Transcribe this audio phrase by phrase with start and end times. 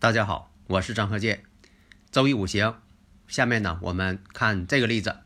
[0.00, 1.42] 大家好，我是张鹤剑。
[2.12, 2.76] 周易五行，
[3.26, 5.16] 下面呢，我们看这个例子：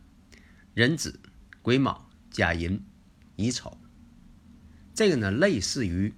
[0.73, 1.21] 壬子、
[1.61, 2.83] 癸卯、甲寅、
[3.37, 3.77] 乙丑。
[4.95, 6.15] 这个呢，类似于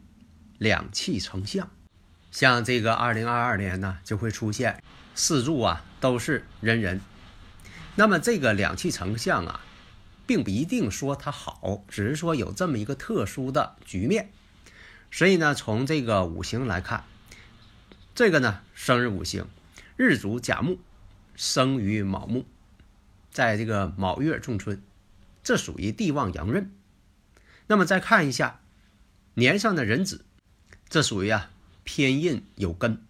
[0.56, 1.68] 两气成象。
[2.30, 4.80] 像这个二零二二年呢，就会出现
[5.16, 7.00] 四柱啊都是壬壬。
[7.96, 9.62] 那么这个两气成象啊，
[10.28, 14.30] 并不一定说它好，只是说有这么一个特殊的局面。
[15.10, 17.02] 所以呢，从这个五行来看。
[18.14, 19.48] 这个呢，生日五行，
[19.96, 20.78] 日主甲木，
[21.34, 22.44] 生于卯木，
[23.32, 24.80] 在这个卯月仲春，
[25.42, 26.70] 这属于地旺阳刃。
[27.66, 28.60] 那么再看一下
[29.34, 30.24] 年上的壬子，
[30.88, 31.50] 这属于啊
[31.82, 33.02] 偏印有根。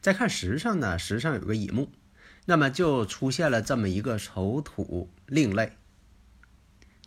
[0.00, 1.90] 再看时上呢，时上有个乙木，
[2.46, 5.76] 那么就出现了这么一个丑土另类。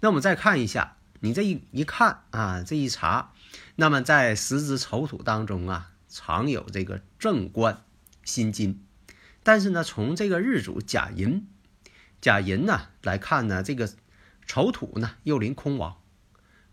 [0.02, 3.33] 那我们再看一下，你这一一看啊，这一查，
[3.75, 5.91] 那么在十子丑土当中啊。
[6.14, 7.86] 常有这个正官
[8.26, 8.84] 辛金，
[9.44, 11.48] 但是呢，从这个日主甲寅，
[12.20, 13.90] 甲寅呢来看呢，这个
[14.45, 16.02] 丑土呢又临空亡，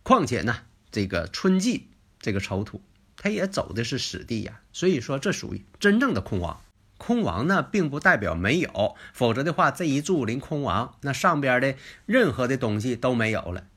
[0.03, 2.83] 况且呢，这个春季这个丑土，
[3.17, 6.61] 它也走的是死地呀，所以说这属于真正的空亡。
[6.97, 13.69] 空亡呢，并不代表没有，否则的话，这一柱临空亡，那上边的任何的东西都没有了。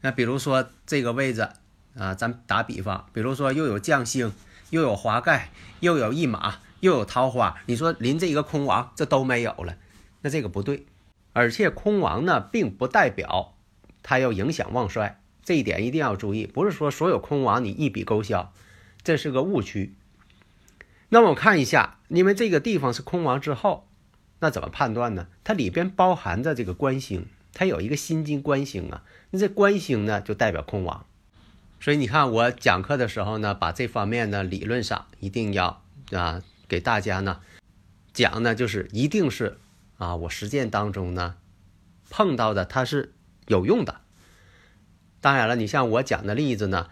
[0.00, 1.46] 那比如说这个位置
[1.94, 4.32] 啊，咱打比方，比如说又有将星。
[4.70, 5.50] 又有华盖，
[5.80, 7.58] 又有一马，又有桃花。
[7.66, 9.76] 你说临这一个空王，这都没有了，
[10.22, 10.86] 那这个不对。
[11.32, 13.54] 而且空王呢，并不代表
[14.02, 16.46] 它要影响旺衰，这一点一定要注意。
[16.46, 18.52] 不是说所有空王你一笔勾销，
[19.02, 19.94] 这是个误区。
[21.08, 23.86] 那么我看一下，因为这个地方是空王之后，
[24.40, 25.28] 那怎么判断呢？
[25.44, 31.06] 它里边包含着这个官星，它有一个心金官星啊，那这官星呢，就代表空王。
[31.80, 35.82] 所以你看，我讲课的时候呢，把这方面呢理论上一定要
[36.12, 37.40] 啊给大家呢
[38.12, 39.58] 讲呢，就是一定是
[39.96, 41.36] 啊我实践当中呢
[42.10, 43.14] 碰到的，它是
[43.46, 44.02] 有用的。
[45.22, 46.88] 当然了，你像我讲的例子呢，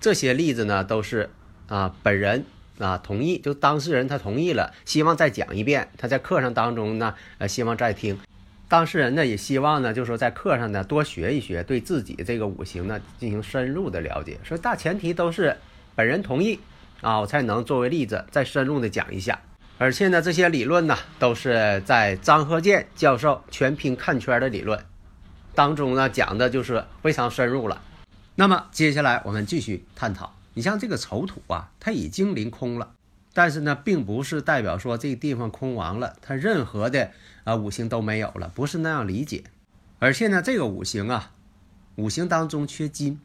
[0.00, 1.30] 这些例子呢都是
[1.68, 2.44] 啊本人
[2.78, 8.18] 啊同意，就当事人他同意了，希望再讲一遍，他在课上当中呢呃希望再听。
[8.74, 14.36] 当事人呢也希望呢，就是说在课上呢多学一学，对自己这个五行呢进行深入的了解。
[14.42, 15.56] 所以大前提都是
[15.94, 16.58] 本人同意
[17.00, 19.40] 啊，我才能作为例子再深入的讲一下。
[19.78, 24.84] 而且呢，这些理论呢都是在张鹤健教授全拼看圈的理论
[25.54, 27.80] 当中呢讲的就是非常深入了。
[28.34, 32.90] 那么接下来我们继续探讨，你像这个丑土啊，它已经临空了。
[33.34, 37.10] 但是呢，并不是代表说这个地方空亡了，它任何的
[37.42, 39.44] 啊五行都没有了，不是那样理解。
[39.98, 41.32] 而且呢，这个五行啊，
[41.96, 43.20] 五行当中缺金，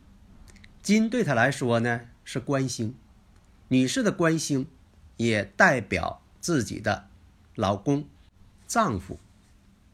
[0.81, 2.95] 金对他来说呢是官星，
[3.67, 4.65] 女士的官星
[5.17, 7.05] 也代表自己的
[7.53, 8.07] 老公、
[8.65, 9.19] 丈夫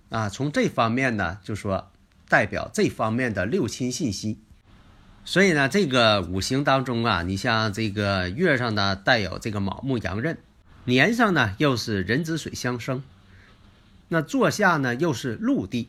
[0.09, 1.91] 啊，从这方面呢，就说
[2.29, 4.39] 代表这方面的六亲信息。
[5.27, 10.37] 所以呢，这个五行当中啊，你像这个月上呢带有这个卯木阳刃，
[10.83, 13.01] 年上呢又是壬子水相生，
[14.07, 15.87] 那坐下呢又是禄地。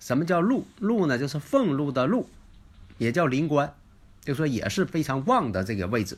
[0.00, 0.66] 什么叫禄？
[0.78, 2.28] 禄呢就是俸禄的禄，
[2.96, 3.74] 也叫临官，
[4.22, 6.16] 就说也是非常旺的这个位置。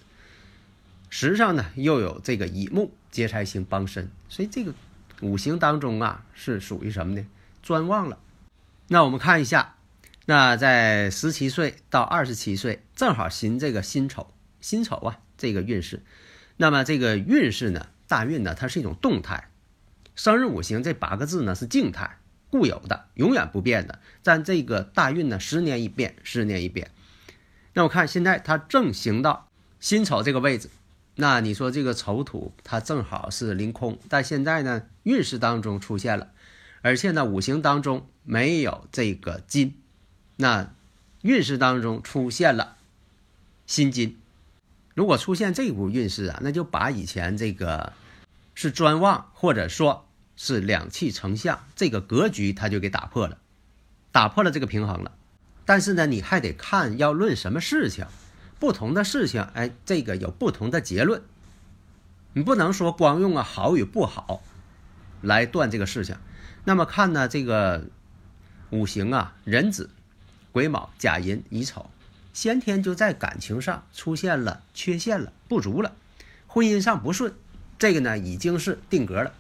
[1.11, 4.73] 时上呢又有这个乙木劫财星帮身，所以这个
[5.21, 7.27] 五行当中啊是属于什么呢？
[7.61, 8.19] 专旺了。
[8.87, 9.76] 那我们看一下。
[10.29, 16.03] 那在十七岁到二十七岁，正好行这个辛丑，辛丑啊，这个运势。
[16.57, 19.51] 那么这个运势呢，大运呢，它是一种动态。
[20.17, 22.19] 生日五行这八个字呢是静态、
[22.51, 24.01] 固有的、永远不变的。
[24.25, 26.91] 但这个大运呢，十年一变，十年一变。
[27.75, 30.69] 那我看现在它正行到辛丑这个位置，
[31.15, 36.33] 那你说这个丑土它正好是凌空，但现在呢，运势当中出现了，
[36.83, 39.77] 而且呢，五行当中没有这个金。
[40.37, 40.71] 那
[41.23, 42.77] 运势当中出现了
[43.67, 44.17] 辛金，
[44.95, 47.93] 如果出现这股运势啊，那就把以前这个
[48.55, 50.07] 是专旺或者说
[50.37, 53.39] 是两气成相，这个格局它就给打破了，
[54.13, 55.13] 打破了这个平衡了。
[55.65, 58.07] 但是呢，你还得看要论什么事情，
[58.61, 61.23] 不同的事情，哎，这个有不同的结论。
[62.35, 64.43] 你不能说光用啊好与不好
[65.23, 66.17] 来断这个事情。
[66.65, 67.87] 那么看呢，这个
[68.71, 69.91] 五行啊，壬子、
[70.57, 71.91] 癸卯、甲寅、乙丑，
[72.33, 75.93] 先天就在感情上出现了缺陷了，不足了，
[76.47, 77.35] 婚姻上不顺，
[77.79, 79.35] 这个呢已经是定格了。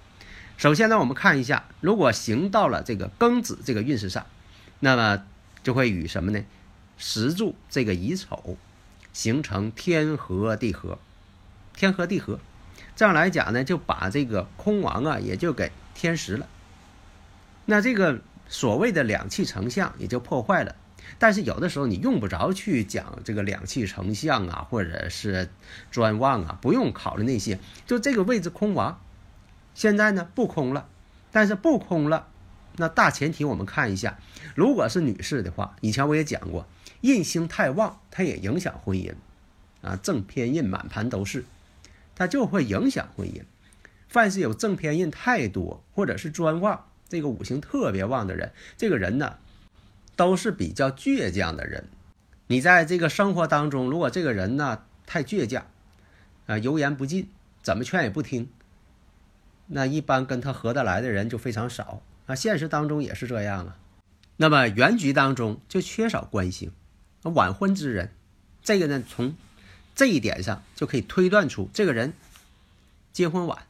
[0.59, 4.27] 首先呢，我们看一下，如果行到了这个庚子这个运势上，
[4.79, 5.25] 那么
[5.63, 6.45] 就会与什么呢？
[6.99, 8.59] 石柱这个乙丑
[9.15, 10.99] 形成天合地合，
[11.75, 12.39] 天合地合。
[12.95, 16.47] 这样来讲呢，就把这个空亡啊，也就给天时了。
[17.65, 18.21] 那这个
[18.51, 20.77] 所谓的两气成相也就破坏了。
[21.19, 25.49] 但是有的时候你用不着去讲这个两气成相啊，或者是
[25.91, 27.59] 专旺啊，不用考虑那些。
[27.87, 29.01] 就这个位置空亡，
[29.75, 30.89] 现在呢不空了，
[31.33, 32.29] 但是不空了，
[32.77, 34.19] 那大前提我们看一下，
[34.55, 36.67] 如果是女士的话，以前我也讲过，
[37.01, 39.15] 印星太旺，它也影响婚姻
[39.83, 41.45] 啊，正偏印满盘都是。
[42.15, 43.43] 它就会影响婚姻。
[44.09, 49.37] 凡是有正偏印太多，或者是专旺，这个五行特别旺的人，这个人呢，
[50.17, 51.85] 都是比较倔强的人。
[52.49, 55.67] 你在这个生活当中，如果这个人呢太倔强，
[56.47, 57.29] 啊，油盐不进，
[57.63, 58.49] 怎么劝也不听，
[59.67, 62.03] 那一般跟他合得来的人就非常少。
[62.27, 63.79] 啊，现实当中也是这样啊。
[64.39, 66.73] 那么原局当中就缺少官星，
[67.23, 68.11] 晚婚之人，
[68.63, 69.37] 这个呢从。
[69.95, 72.13] 这一点上就可以推断出这个人
[73.15, 73.61] 结婚晚，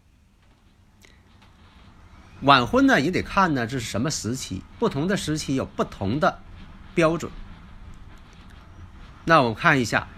[2.42, 6.40] 晚婚呢也得看呢这是什么时期，不同的时期有不同的
[6.94, 7.32] 标准。
[9.24, 10.08] 那我们看一下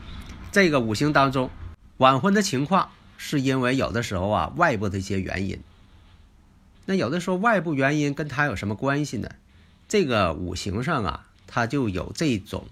[0.53, 1.50] 这个五行当中
[1.97, 5.61] 晚婚的情况，是因为有的时候啊外部的一些原因。
[6.87, 9.29] 那有的时候外部原因跟他有什么关系呢？
[9.87, 12.67] 这个五行上啊，它就有这种。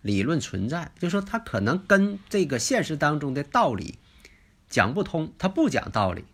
[0.00, 4.00] 理论存在，就说他可能跟这个现实当中的道理
[4.68, 6.24] 讲不通，他不讲道理，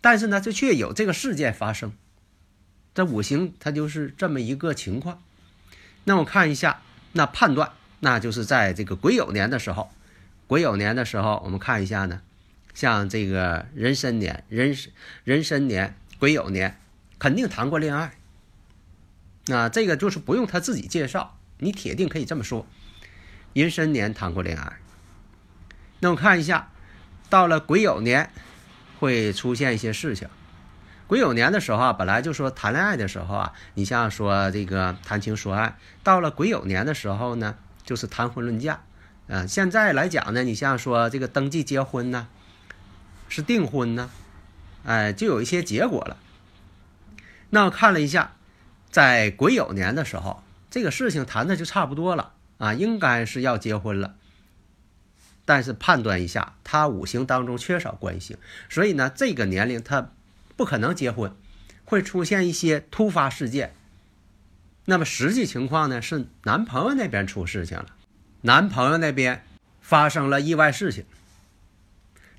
[0.00, 1.92] 但是呢，这却有这个事件发生。
[2.94, 5.22] 这五行它就是这么一个情况。
[6.04, 6.82] 那我看一下，
[7.12, 9.90] 那判断，那就是在这个癸酉年的时候，
[10.46, 12.22] 癸酉年的时候，我们看一下呢，
[12.74, 14.74] 像这个壬申年、壬
[15.24, 16.80] 壬申年、癸酉年，
[17.18, 18.14] 肯定谈过恋爱。
[19.46, 21.36] 那这个就是不用他自己介绍。
[21.58, 22.66] 你铁定可以这么说，
[23.52, 24.78] 壬申年谈过恋爱。
[26.00, 26.72] 那我看一下，
[27.28, 28.32] 到了癸酉年
[29.00, 30.28] 会出现一些事情。
[31.08, 38.82] 癸酉年的时候啊，本来就说谈恋爱的时候啊，你像说这个谈情说爱，到了癸酉年的时候呢，就是谈婚论嫁。
[39.28, 42.28] 啊，现在来讲呢，你像说这个登记结婚呢，
[43.28, 44.10] 是订婚呢，
[44.84, 46.16] 哎，就有一些结果了。
[47.48, 48.34] 那我看了一下，
[48.90, 50.44] 在癸酉年的时候。
[50.72, 54.14] 这个事情谈的就差不多了啊，应该是要结婚了。
[55.50, 58.36] 但是判断一下，他五行当中缺少官星，
[58.68, 60.12] 所以呢，这个年龄他
[60.56, 61.34] 不可能结婚，
[61.84, 63.74] 会出现一些突发事件。
[64.84, 67.86] 那么实际情况呢，是男朋友那边出事情了，
[68.42, 69.44] 男朋友那边
[69.80, 71.04] 发生了意外事情，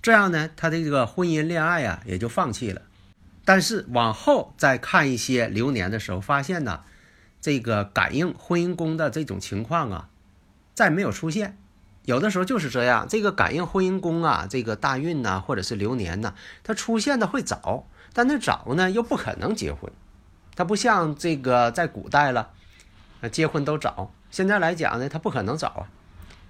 [0.01, 2.81] 这样呢，他的这个婚姻恋爱啊也就放弃了。
[3.43, 6.83] 但是往后再看一些流年的时候，发现呢。
[7.41, 10.09] 这个感应婚姻宫的这种情况啊，
[10.75, 11.57] 再没有出现。
[12.05, 19.91] 有的时候就是这样，这个感应婚姻宫啊，这个大运呐，或者是流年呐，它出现的会早，但那早呢又不可能结婚。
[20.55, 22.49] 它不像这个在古代了，
[23.31, 24.11] 结婚都早。
[24.31, 25.87] 现在来讲呢，它不可能早啊，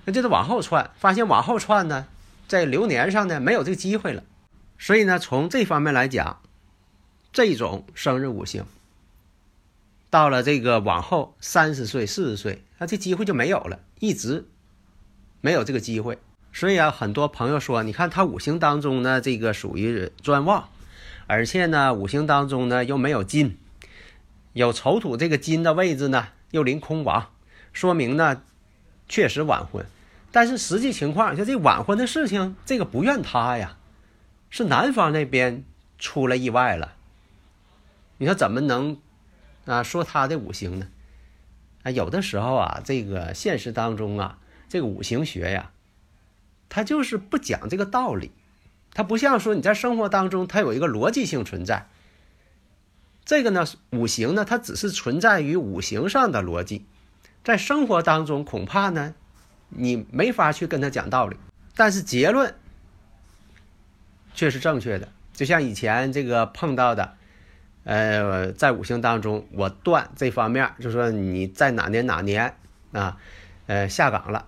[0.05, 0.91] 那就得往后窜。
[0.97, 2.07] 发现往后窜呢，
[2.47, 4.23] 在流年上呢没有这个机会了。
[4.79, 6.41] 所以呢，从这方面来讲，
[7.33, 8.65] 这种生日五行。
[10.09, 14.47] 到了这个往后三十岁、四十岁，那这机会就没有了，一直
[15.41, 16.17] 没有这个机会。
[16.53, 20.69] 所以啊，很多朋友说，你看他五行当中呢，这个属于专旺，
[21.27, 23.57] 而且呢，五行当中呢又没有金，
[24.53, 27.29] 有丑土这个金的位置呢又临空亡，
[27.73, 28.41] 说明呢
[29.07, 29.85] 确实晚婚。
[30.31, 33.77] 但是实际情况，就这晚婚的事情，这个不怨他呀，
[34.49, 35.63] 是男方那边
[35.99, 36.93] 出了意外了。
[38.17, 38.97] 你说怎么能？
[39.65, 40.87] 啊，说他的五行呢，
[41.83, 44.39] 啊，有的时候啊，这个现实当中啊，
[44.71, 45.71] 这个五行学呀，
[46.69, 48.31] 它就是不讲这个道理，
[48.93, 51.87] 它不像说你在生活当中，它有一个逻辑性存在。
[53.25, 56.85] 这个呢，五行呢，它只是存在于五行上的逻辑，
[57.43, 59.13] 在生活当中恐怕呢，
[59.67, 61.35] 你没法去跟他讲道理，
[61.75, 62.55] 但是结论
[64.33, 65.09] 却是正确的。
[65.33, 67.17] 就像以前这个碰到的。
[67.83, 72.55] 呃，在五行当中，我断这方面，就说你在哪年哪年
[72.91, 73.17] 啊，
[73.65, 74.45] 呃，下岗了，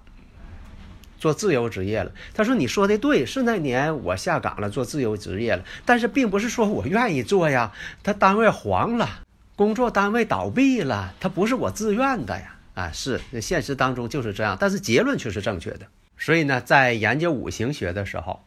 [1.24, 2.12] 做自由职业了。
[2.34, 7.72] 他说你说的对，是那年我下岗了，做自由职业了，但是并不是说我愿意做呀，
[8.04, 9.24] 他单位黄了，
[9.56, 15.88] 工作单位倒闭了，他不是我自愿的呀，啊，是现实当中就是这样，但是结论却是正确的。
[16.18, 18.44] 所以呢，在研究五行学的时候，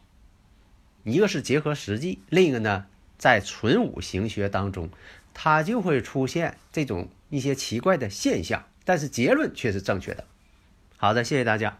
[1.03, 2.85] 一个是结合实际，另一个呢。
[3.17, 4.91] 在纯五行学当中，
[5.33, 10.23] 它就会出现这种一些奇怪的现象，但是结论却是正确的。
[10.97, 11.79] 好的，谢谢大家。